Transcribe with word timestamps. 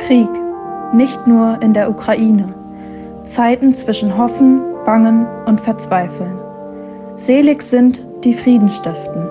Krieg, 0.00 0.28
nicht 0.92 1.26
nur 1.26 1.60
in 1.62 1.72
der 1.72 1.88
Ukraine. 1.90 2.54
Zeiten 3.24 3.74
zwischen 3.74 4.16
Hoffen, 4.16 4.62
Bangen 4.84 5.26
und 5.46 5.60
Verzweifeln. 5.60 6.38
Selig 7.16 7.62
sind, 7.62 8.06
die 8.22 8.34
Frieden 8.34 8.68
stiften. 8.68 9.26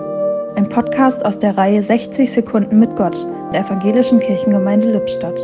Ein 0.56 0.68
Podcast 0.68 1.24
aus 1.24 1.38
der 1.38 1.56
Reihe 1.56 1.82
60 1.82 2.30
Sekunden 2.30 2.78
mit 2.78 2.94
Gott 2.96 3.16
der 3.52 3.60
Evangelischen 3.60 4.20
Kirchengemeinde 4.20 4.90
Lippstadt. 4.90 5.40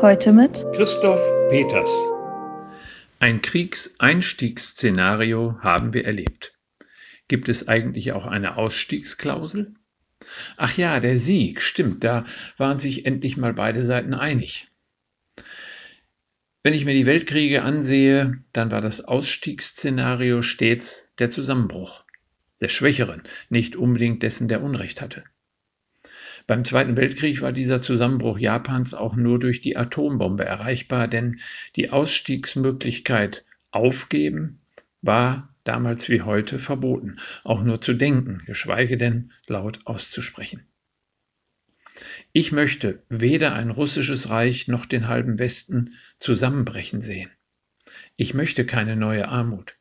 Heute 0.00 0.32
mit 0.32 0.66
Christoph 0.72 1.22
Peters. 1.50 1.90
Ein 3.20 3.40
Kriegseinstiegsszenario 3.42 5.58
haben 5.60 5.94
wir 5.94 6.04
erlebt. 6.06 6.54
Gibt 7.28 7.48
es 7.48 7.68
eigentlich 7.68 8.10
auch 8.12 8.26
eine 8.26 8.56
Ausstiegsklausel? 8.56 9.74
Ach 10.56 10.76
ja, 10.76 11.00
der 11.00 11.18
Sieg, 11.18 11.60
stimmt, 11.60 12.04
da 12.04 12.24
waren 12.56 12.78
sich 12.78 13.06
endlich 13.06 13.36
mal 13.36 13.54
beide 13.54 13.84
Seiten 13.84 14.14
einig. 14.14 14.68
Wenn 16.62 16.74
ich 16.74 16.84
mir 16.84 16.94
die 16.94 17.06
Weltkriege 17.06 17.62
ansehe, 17.62 18.42
dann 18.52 18.70
war 18.70 18.80
das 18.80 19.00
Ausstiegsszenario 19.00 20.42
stets 20.42 21.12
der 21.18 21.28
Zusammenbruch 21.28 22.04
des 22.60 22.72
Schwächeren, 22.72 23.22
nicht 23.48 23.74
unbedingt 23.74 24.22
dessen, 24.22 24.46
der 24.46 24.62
Unrecht 24.62 25.00
hatte. 25.00 25.24
Beim 26.46 26.64
Zweiten 26.64 26.96
Weltkrieg 26.96 27.40
war 27.40 27.52
dieser 27.52 27.80
Zusammenbruch 27.80 28.38
Japans 28.38 28.94
auch 28.94 29.16
nur 29.16 29.38
durch 29.38 29.60
die 29.60 29.76
Atombombe 29.76 30.44
erreichbar, 30.44 31.08
denn 31.08 31.40
die 31.76 31.90
Ausstiegsmöglichkeit 31.90 33.44
aufgeben 33.70 34.60
war 35.02 35.51
damals 35.64 36.08
wie 36.08 36.22
heute 36.22 36.58
verboten, 36.58 37.18
auch 37.44 37.62
nur 37.62 37.80
zu 37.80 37.94
denken, 37.94 38.42
geschweige 38.46 38.96
denn 38.96 39.32
laut 39.46 39.80
auszusprechen. 39.86 40.66
Ich 42.32 42.52
möchte 42.52 43.02
weder 43.08 43.54
ein 43.54 43.70
russisches 43.70 44.30
Reich 44.30 44.66
noch 44.68 44.86
den 44.86 45.08
halben 45.08 45.38
Westen 45.38 45.94
zusammenbrechen 46.18 47.02
sehen. 47.02 47.30
Ich 48.16 48.34
möchte 48.34 48.64
keine 48.64 48.96
neue 48.96 49.28
Armut. 49.28 49.76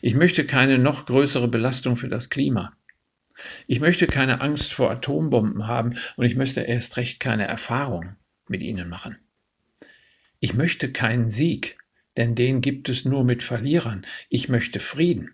Ich 0.00 0.14
möchte 0.14 0.46
keine 0.46 0.78
noch 0.78 1.06
größere 1.06 1.48
Belastung 1.48 1.96
für 1.96 2.08
das 2.08 2.30
Klima. 2.30 2.72
Ich 3.66 3.80
möchte 3.80 4.06
keine 4.06 4.40
Angst 4.40 4.72
vor 4.72 4.90
Atombomben 4.90 5.66
haben 5.66 5.94
und 6.16 6.24
ich 6.24 6.36
möchte 6.36 6.62
erst 6.62 6.96
recht 6.96 7.20
keine 7.20 7.46
Erfahrung 7.46 8.16
mit 8.48 8.62
ihnen 8.62 8.88
machen. 8.88 9.18
Ich 10.40 10.54
möchte 10.54 10.90
keinen 10.90 11.28
Sieg, 11.28 11.78
denn 12.16 12.34
den 12.34 12.60
gibt 12.60 12.88
es 12.88 13.04
nur 13.04 13.24
mit 13.24 13.42
Verlierern. 13.42 14.06
Ich 14.28 14.48
möchte 14.48 14.80
Frieden. 14.80 15.30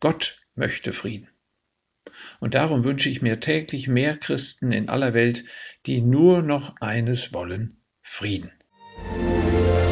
Gott 0.00 0.40
möchte 0.54 0.92
Frieden. 0.92 1.28
Und 2.40 2.54
darum 2.54 2.84
wünsche 2.84 3.08
ich 3.08 3.22
mir 3.22 3.40
täglich 3.40 3.88
mehr 3.88 4.16
Christen 4.16 4.72
in 4.72 4.88
aller 4.88 5.14
Welt, 5.14 5.44
die 5.86 6.00
nur 6.00 6.42
noch 6.42 6.76
eines 6.80 7.32
wollen, 7.32 7.82
Frieden. 8.02 8.50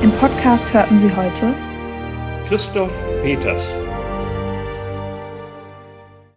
Im 0.02 0.10
Podcast 0.12 0.72
hörten 0.72 0.98
Sie 0.98 1.14
heute 1.14 1.54
Christoph 2.48 2.98
Peters 3.22 3.72